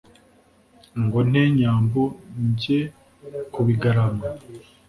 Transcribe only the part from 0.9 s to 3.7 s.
Ngo nte Nyambo njye ku